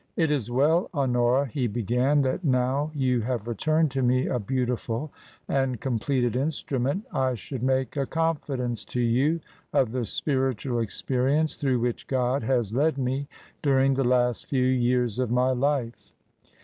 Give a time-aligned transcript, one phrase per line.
[0.15, 5.11] "It is well, Honora," he began," that, now you have returned to me a beautiful
[5.47, 9.41] and completed instrument, I should make a confidence to you
[9.73, 13.27] of the spiritual experi ence through which God has led me
[13.61, 16.13] during the last few years of my life.